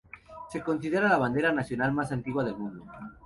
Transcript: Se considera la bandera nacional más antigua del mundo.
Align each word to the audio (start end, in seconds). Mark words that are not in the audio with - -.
Se 0.51 0.63
considera 0.63 1.07
la 1.07 1.19
bandera 1.19 1.51
nacional 1.51 1.91
más 1.93 2.11
antigua 2.11 2.43
del 2.43 2.57
mundo. 2.57 2.85